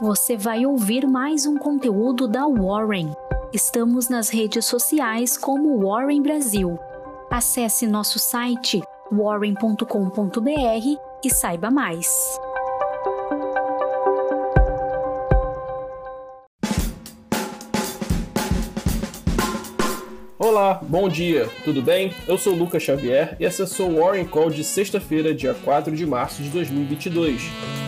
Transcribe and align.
você 0.00 0.34
vai 0.34 0.64
ouvir 0.64 1.06
mais 1.06 1.44
um 1.44 1.58
conteúdo 1.58 2.26
da 2.26 2.46
Warren. 2.46 3.12
Estamos 3.52 4.08
nas 4.08 4.30
redes 4.30 4.64
sociais 4.64 5.36
como 5.36 5.78
Warren 5.86 6.22
Brasil. 6.22 6.78
Acesse 7.30 7.86
nosso 7.86 8.18
site 8.18 8.80
warren.com.br 9.12 9.84
e 11.22 11.30
saiba 11.30 11.70
mais. 11.70 12.08
Olá, 20.38 20.80
bom 20.82 21.10
dia, 21.10 21.46
tudo 21.62 21.82
bem? 21.82 22.14
Eu 22.26 22.38
sou 22.38 22.54
Lucas 22.54 22.82
Xavier 22.82 23.36
e 23.38 23.44
acessou 23.44 23.90
o 23.90 24.00
Warren 24.00 24.24
Call 24.24 24.48
de 24.48 24.64
sexta-feira, 24.64 25.34
dia 25.34 25.52
4 25.52 25.94
de 25.94 26.06
março 26.06 26.42
de 26.42 26.48
2022. 26.48 27.79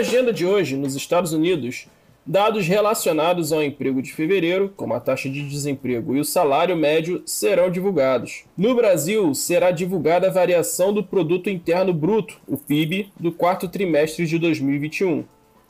Agenda 0.00 0.32
de 0.32 0.46
hoje, 0.46 0.76
nos 0.76 0.94
Estados 0.94 1.32
Unidos, 1.32 1.86
dados 2.26 2.66
relacionados 2.66 3.52
ao 3.52 3.62
emprego 3.62 4.00
de 4.00 4.12
fevereiro, 4.12 4.72
como 4.74 4.94
a 4.94 5.00
taxa 5.00 5.28
de 5.28 5.46
desemprego 5.46 6.16
e 6.16 6.20
o 6.20 6.24
salário 6.24 6.74
médio, 6.74 7.22
serão 7.26 7.70
divulgados. 7.70 8.44
No 8.56 8.74
Brasil, 8.74 9.34
será 9.34 9.70
divulgada 9.70 10.28
a 10.28 10.32
variação 10.32 10.92
do 10.92 11.04
Produto 11.04 11.50
Interno 11.50 11.92
Bruto, 11.92 12.40
o 12.48 12.56
PIB, 12.56 13.12
do 13.18 13.30
quarto 13.30 13.68
trimestre 13.68 14.26
de 14.26 14.38
2021. 14.38 15.24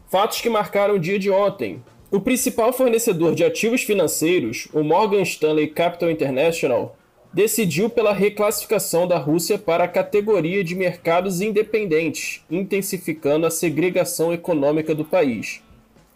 Fatos 0.08 0.40
que 0.40 0.48
marcaram 0.48 0.94
o 0.94 1.00
dia 1.00 1.18
de 1.18 1.30
ontem. 1.30 1.82
O 2.10 2.20
principal 2.20 2.72
fornecedor 2.72 3.34
de 3.34 3.44
ativos 3.44 3.82
financeiros, 3.82 4.68
o 4.72 4.82
Morgan 4.82 5.22
Stanley 5.22 5.68
Capital 5.68 6.10
International, 6.10 6.96
decidiu 7.32 7.88
pela 7.88 8.12
reclassificação 8.12 9.06
da 9.06 9.16
Rússia 9.16 9.56
para 9.56 9.84
a 9.84 9.88
categoria 9.88 10.64
de 10.64 10.74
mercados 10.74 11.40
independentes, 11.40 12.44
intensificando 12.50 13.46
a 13.46 13.50
segregação 13.50 14.32
econômica 14.32 14.94
do 14.94 15.04
país. 15.04 15.62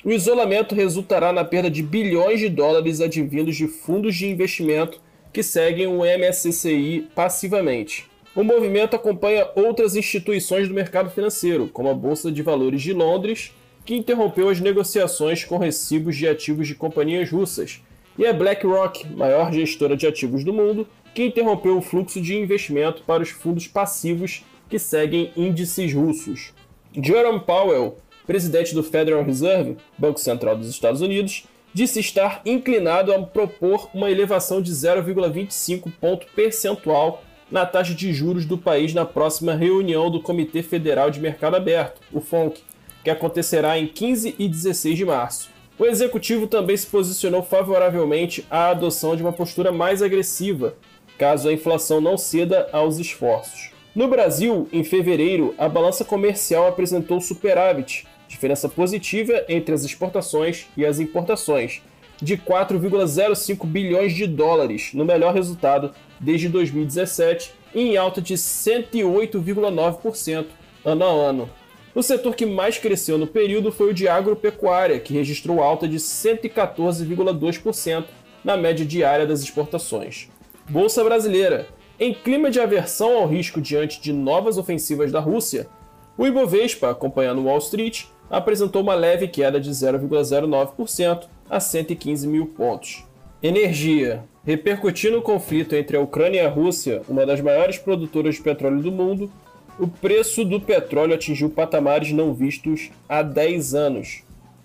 O 0.05 0.11
isolamento 0.11 0.75
resultará 0.75 1.33
na 1.33 1.45
perda 1.45 1.71
de 1.71 1.83
bilhões 1.83 2.41
de 2.41 2.49
dólares 2.49 3.01
advindos 3.01 3.57
de 3.57 3.69
fundos 3.69 4.17
de 4.17 4.29
investimento 4.29 5.01
que 5.33 5.43
seguem 5.43 5.87
o 5.87 6.01
MSCI 6.01 7.09
passivamente. 7.15 8.07
O 8.35 8.43
movimento 8.43 8.97
acompanha 8.97 9.49
outras 9.55 9.95
instituições 9.95 10.69
do 10.69 10.75
mercado 10.75 11.09
financeiro, 11.09 11.69
como 11.69 11.89
a 11.89 11.95
Bolsa 11.95 12.31
de 12.31 12.43
Valores 12.43 12.83
de 12.83 12.93
Londres 12.93 13.53
que 13.85 13.95
interrompeu 13.95 14.49
as 14.49 14.61
negociações 14.61 15.45
com 15.45 15.59
recibos 15.59 16.17
de 16.17 16.27
ativos 16.27 16.67
de 16.67 16.75
companhias 16.75 17.31
russas, 17.31 17.83
e 18.17 18.27
a 18.27 18.33
BlackRock, 18.33 19.07
maior 19.09 19.53
gestora 19.53 19.97
de 19.97 20.07
ativos 20.07 20.45
do 20.45 20.53
mundo, 20.53 20.87
que 21.15 21.25
interrompeu 21.25 21.79
o 21.79 21.83
fluxo 21.83 22.21
de 22.21 22.37
investimento 22.37 23.03
para 23.03 23.23
os 23.23 23.31
fundos 23.31 23.69
passivos 23.69 24.45
que 24.69 24.79
seguem 24.79 25.31
índices 25.37 25.95
russos. 25.95 26.53
Jerome 26.93 27.41
Powell, 27.41 27.99
presidente 28.27 28.75
do 28.75 28.83
Federal 28.83 29.23
Reserve, 29.23 29.77
Banco 29.97 30.19
Central 30.19 30.57
dos 30.57 30.69
Estados 30.69 31.01
Unidos, 31.01 31.47
disse 31.73 32.01
estar 32.01 32.41
inclinado 32.45 33.13
a 33.13 33.23
propor 33.23 33.89
uma 33.95 34.11
elevação 34.11 34.61
de 34.61 34.73
0,25 34.73 35.93
ponto 36.01 36.27
percentual 36.35 37.23
na 37.51 37.67
taxa 37.67 37.95
de 37.95 38.13
juros 38.13 38.47
do 38.47 38.57
país 38.57 38.95
na 38.95 39.05
próxima 39.05 39.55
reunião 39.55 40.11
do 40.11 40.21
Comitê 40.21 40.63
Federal 40.63 41.11
de 41.11 41.21
Mercado 41.21 41.57
Aberto, 41.57 42.01
o 42.13 42.21
FONC, 42.21 42.61
que 43.03 43.11
acontecerá 43.11 43.79
em 43.79 43.87
15 43.87 44.35
e 44.39 44.49
16 44.49 44.97
de 44.97 45.05
março. 45.05 45.51
O 45.79 45.85
executivo 45.85 46.47
também 46.47 46.77
se 46.77 46.87
posicionou 46.87 47.43
favoravelmente 47.43 48.47
à 48.49 48.69
adoção 48.69 49.17
de 49.17 49.23
uma 49.23 49.33
postura 49.33 49.73
mais 49.73 50.03
agressiva, 50.03 50.77
caso 51.19 51.49
a 51.49 51.53
inflação 51.53 52.01
não 52.01 52.17
ceda 52.17 52.69
aos 52.73 52.99
esforços. 52.99 53.71
No 53.95 54.09
Brasil, 54.09 54.67
em 54.73 54.83
fevereiro, 54.83 55.55
a 55.57 55.69
balança 55.69 56.05
comercial 56.05 56.67
apresentou 56.67 57.21
superávit, 57.21 58.07
diferença 58.27 58.69
positiva 58.69 59.45
entre 59.49 59.73
as 59.75 59.85
exportações 59.85 60.67
e 60.77 60.85
as 60.85 60.99
importações, 60.99 61.81
de 62.21 62.37
4,05 62.37 63.65
bilhões 63.67 64.13
de 64.15 64.27
dólares, 64.27 64.91
no 64.95 65.05
melhor 65.05 65.33
resultado 65.33 65.93
desde 66.19 66.49
2017, 66.49 67.53
e 67.75 67.83
em 67.83 67.97
alta 67.97 68.21
de 68.21 68.35
108,9% 68.35 70.47
ano 70.85 71.05
a 71.05 71.09
ano. 71.09 71.49
O 71.95 72.03
setor 72.03 72.35
que 72.35 72.45
mais 72.45 72.79
cresceu 72.79 73.17
no 73.17 73.27
período 73.27 73.71
foi 73.71 73.91
o 73.91 73.95
de 73.95 74.09
agropecuária, 74.09 74.99
que 74.99 75.15
registrou 75.15 75.63
alta 75.63 75.87
de 75.87 75.99
114,2% 75.99 78.05
na 78.43 78.57
média 78.57 78.85
diária 78.85 79.27
das 79.27 79.41
exportações. 79.41 80.29
Bolsa 80.69 81.05
Brasileira. 81.05 81.69
Em 82.01 82.15
clima 82.15 82.51
de 82.51 82.59
aversão 82.59 83.19
ao 83.19 83.27
risco 83.29 83.61
diante 83.61 84.01
de 84.01 84.15
novas 84.15 84.57
ofensivas 84.57 85.13
da 85.13 85.21
Rússia, 85.21 85.69
o 86.17 86.27
Ibovespa, 86.27 86.91
acompanhando 86.91 87.45
Wall 87.45 87.59
Street, 87.59 88.05
apresentou 88.31 88.81
uma 88.83 88.95
leve 88.95 89.29
queda 89.29 89.61
de 89.61 89.71
0,09% 89.71 91.27
a 91.51 91.61
115 91.61 92.27
mil 92.27 92.47
pontos. 92.47 93.05
Energia. 93.43 94.25
Repercutindo 94.43 95.19
o 95.19 95.23
conflito 95.23 95.75
entre 95.75 95.99
a 95.99 96.01
Ucrânia 96.01 96.43
e 96.43 96.47
a 96.47 96.49
Rússia, 96.49 97.03
uma 97.09 97.27
das 97.27 97.43
maiores 97.43 97.77
produtoras 97.77 98.37
de 98.37 98.43
petróleo 98.43 98.81
do 98.81 98.91
mundo, 98.91 99.31
o 99.79 99.87
preço 99.87 100.45
do 100.47 100.61
petróleo 100.61 101.15
atingiu 101.15 101.51
patamares 101.51 102.11
não 102.11 102.33
vistos 102.33 102.91
há 103.07 103.23
10 103.23 103.75
anos. 103.75 104.23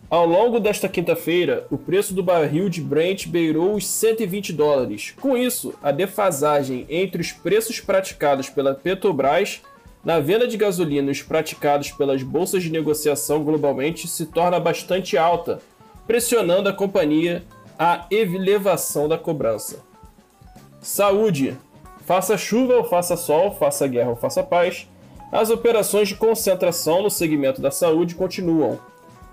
Ao 0.10 0.26
longo 0.26 0.60
desta 0.60 0.90
quinta-feira, 0.90 1.68
o 1.70 1.78
preço 1.78 2.16
do 2.16 2.24
barril 2.24 2.68
de 2.68 2.82
Brent 2.82 3.28
beirou 3.28 3.76
os 3.76 3.86
120 3.86 4.52
dólares. 4.52 5.14
Com 5.22 5.38
isso, 5.38 5.76
a 5.84 5.92
defasagem 5.92 6.88
entre 6.90 7.22
os 7.22 7.32
preços 7.32 7.80
praticados 7.80 8.50
pela 8.50 8.74
Petrobras 8.74 9.62
na 10.04 10.20
venda 10.20 10.48
de 10.48 10.58
gasolina 10.58 11.10
e 11.10 11.12
os 11.12 11.22
praticados 11.22 11.92
pelas 11.92 12.24
bolsas 12.24 12.64
de 12.64 12.72
negociação 12.72 13.44
globalmente 13.44 14.08
se 14.08 14.26
torna 14.26 14.60
bastante 14.60 15.16
alta, 15.16 15.60
pressionando 16.08 16.68
a 16.68 16.74
companhia 16.74 17.44
à 17.78 18.08
elevação 18.10 19.08
da 19.08 19.18
cobrança. 19.18 19.84
Saúde. 20.82 21.56
Faça 22.04 22.36
chuva 22.36 22.74
ou 22.74 22.84
faça 22.84 23.16
sol, 23.16 23.52
faça 23.52 23.88
guerra 23.88 24.10
ou 24.10 24.16
faça 24.16 24.42
paz, 24.42 24.88
as 25.32 25.52
operações 25.52 26.08
de 26.08 26.16
concentração 26.16 27.04
no 27.04 27.12
segmento 27.12 27.62
da 27.62 27.70
saúde 27.70 28.16
continuam. 28.16 28.80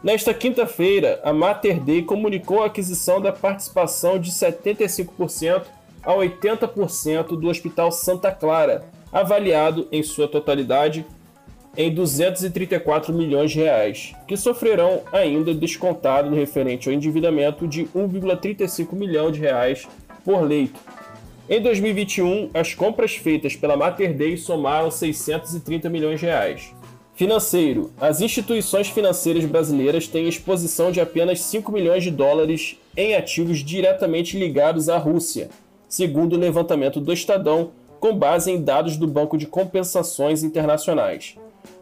Nesta 0.02 0.32
quinta-feira, 0.34 1.20
a 1.24 1.32
Mater 1.32 1.80
Dei 1.80 2.02
comunicou 2.02 2.62
a 2.62 2.66
aquisição 2.66 3.20
da 3.20 3.32
participação 3.32 4.18
de 4.18 4.30
75% 4.30 5.62
a 6.02 6.12
80% 6.12 7.38
do 7.38 7.48
Hospital 7.48 7.90
Santa 7.90 8.30
Clara, 8.30 8.84
avaliado 9.12 9.88
em 9.90 10.02
sua 10.02 10.28
totalidade 10.28 11.04
em 11.76 11.92
234 11.92 13.12
milhões 13.12 13.50
de 13.50 13.58
reais, 13.58 14.14
que 14.26 14.36
sofrerão 14.36 15.02
ainda 15.12 15.52
descontado 15.52 16.30
no 16.30 16.36
referente 16.36 16.88
ao 16.88 16.94
endividamento 16.94 17.66
de 17.66 17.84
1,35 17.86 18.92
milhão 18.94 19.30
de 19.30 19.40
reais 19.40 19.86
por 20.24 20.42
leito, 20.42 20.80
em 21.48 21.62
2021, 21.62 22.50
as 22.52 22.74
compras 22.74 23.14
feitas 23.14 23.54
pela 23.54 23.76
Mater 23.76 24.12
Dei 24.12 24.36
somaram 24.36 24.90
630 24.90 25.88
milhões 25.88 26.18
de 26.18 26.26
reais. 26.26 26.74
Financeiro. 27.16 27.90
As 27.98 28.20
instituições 28.20 28.88
financeiras 28.90 29.46
brasileiras 29.46 30.06
têm 30.06 30.28
exposição 30.28 30.92
de 30.92 31.00
apenas 31.00 31.40
5 31.40 31.72
milhões 31.72 32.04
de 32.04 32.10
dólares 32.10 32.76
em 32.94 33.14
ativos 33.14 33.60
diretamente 33.60 34.38
ligados 34.38 34.90
à 34.90 34.98
Rússia, 34.98 35.48
segundo 35.88 36.34
o 36.34 36.38
levantamento 36.38 37.00
do 37.00 37.14
Estadão, 37.14 37.70
com 37.98 38.14
base 38.14 38.50
em 38.50 38.60
dados 38.60 38.98
do 38.98 39.06
Banco 39.06 39.38
de 39.38 39.46
Compensações 39.46 40.42
Internacionais. 40.42 41.36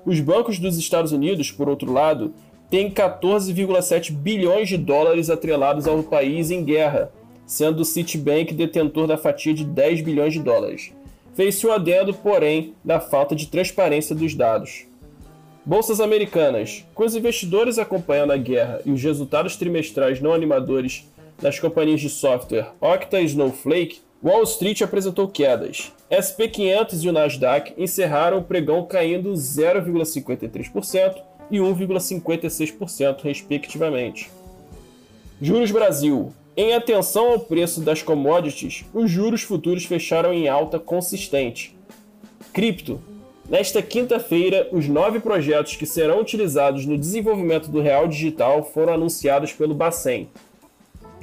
Os 0.07 0.21
bancos 0.21 0.61
dos 0.61 0.79
Estados 0.79 1.11
Unidos, 1.11 1.51
por 1.51 1.69
outro 1.69 1.93
lado, 1.93 2.33
têm 2.71 2.89
14,7 2.89 4.13
bilhões 4.13 4.69
de 4.69 4.79
dólares 4.79 5.29
atrelados 5.31 5.89
ao 5.89 6.01
país 6.05 6.53
em 6.53 6.63
guerra, 6.63 7.11
sendo 7.45 7.81
o 7.81 7.85
Citibank 7.85 8.55
detentor 8.55 9.09
da 9.09 9.19
fatia 9.19 9.53
de 9.53 9.65
10 9.65 10.01
bilhões 10.03 10.33
de 10.33 10.39
dólares. 10.39 10.93
Fez-se 11.35 11.67
o 11.67 11.73
adendo, 11.73 12.15
porém, 12.15 12.73
da 12.85 13.01
falta 13.01 13.35
de 13.35 13.49
transparência 13.49 14.15
dos 14.15 14.33
dados. 14.37 14.87
Bolsas 15.67 15.99
americanas. 15.99 16.85
Com 16.95 17.05
os 17.05 17.17
investidores 17.17 17.79
acompanhando 17.79 18.33
a 18.33 18.37
guerra 18.37 18.83
e 18.85 18.91
os 18.91 19.03
resultados 19.03 19.57
trimestrais 19.57 20.21
não 20.21 20.35
animadores 20.35 21.09
das 21.41 21.59
companhias 21.59 22.03
de 22.03 22.11
software 22.11 22.73
Okta 22.83 23.19
e 23.21 23.25
Snowflake, 23.25 24.01
Wall 24.23 24.43
Street 24.43 24.83
apresentou 24.83 25.27
quedas. 25.27 25.91
SP500 26.11 27.03
e 27.03 27.09
o 27.09 27.13
Nasdaq 27.13 27.73
encerraram 27.79 28.39
o 28.39 28.45
pregão 28.45 28.85
caindo 28.85 29.33
0,53% 29.33 31.17
e 31.51 31.57
1,56%, 31.57 33.23
respectivamente. 33.23 34.31
Juros 35.41 35.71
Brasil. 35.71 36.33
Em 36.57 36.75
atenção 36.75 37.33
ao 37.33 37.41
preço 37.41 37.81
das 37.81 38.03
commodities, 38.03 38.85
os 38.93 39.11
juros 39.11 39.43
futuros 39.43 39.85
fecharam 39.87 40.33
em 40.33 40.47
alta 40.47 40.79
consistente. 40.79 41.75
Cripto. 42.53 43.01
Nesta 43.49 43.83
quinta-feira, 43.83 44.69
os 44.73 44.89
nove 44.89 45.21
projetos 45.21 45.77
que 45.77 45.85
serão 45.85 46.21
utilizados 46.21 46.87
no 46.87 46.97
desenvolvimento 46.97 47.71
do 47.71 47.83
real 47.83 48.09
digital 48.09 48.65
foram 48.65 48.95
anunciados 48.95 49.53
pelo 49.53 49.75
Bacen. 49.75 50.31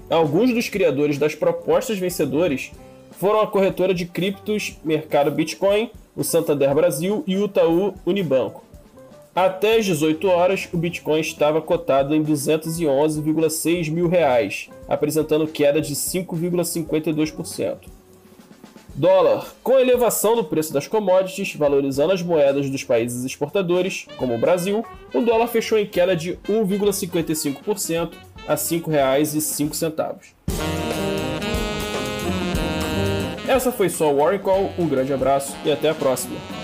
Alguns 0.08 0.54
dos 0.54 0.70
criadores 0.70 1.18
das 1.18 1.34
propostas 1.34 1.98
vencedores 1.98 2.72
foram 3.12 3.42
a 3.42 3.48
corretora 3.48 3.94
de 3.94 4.06
criptos 4.06 4.78
Mercado 4.84 5.32
Bitcoin, 5.32 5.90
o 6.16 6.24
Santander 6.24 6.76
Brasil 6.76 7.24
e 7.26 7.38
o 7.38 7.46
Itaú 7.46 7.96
Unibanco. 8.06 8.64
Até 9.34 9.78
as 9.78 9.86
18 9.86 10.28
horas, 10.28 10.70
o 10.72 10.78
Bitcoin 10.78 11.22
estava 11.22 11.62
cotado 11.62 12.14
em 12.14 12.24
211,6 12.24 13.90
mil 13.90 14.08
reais, 14.08 14.70
apresentando 14.88 15.48
queda 15.48 15.82
de 15.82 15.96
5,52%. 15.96 18.01
Dólar. 18.94 19.54
Com 19.64 19.76
a 19.76 19.82
elevação 19.82 20.36
do 20.36 20.44
preço 20.44 20.74
das 20.74 20.88
commodities, 20.88 21.56
valorizando 21.56 22.14
as 22.14 22.22
moedas 22.22 22.70
dos 22.70 22.84
países 22.84 23.24
exportadores, 23.24 24.06
como 24.18 24.36
o 24.36 24.38
Brasil, 24.38 24.86
o 25.14 25.22
dólar 25.22 25.48
fechou 25.48 25.80
em 25.80 25.86
queda 25.86 26.16
de 26.16 26.34
1,55% 26.48 28.12
a 28.48 28.52
R$ 28.52 28.58
5,05. 28.58 30.34
Essa 33.48 33.72
foi 33.72 33.90
só 33.90 34.12
o 34.12 34.18
Warren 34.18 34.40
Call, 34.40 34.72
um 34.78 34.88
grande 34.88 35.14
abraço 35.14 35.56
e 35.66 35.72
até 35.72 35.90
a 35.90 35.96
próxima. 35.96 36.61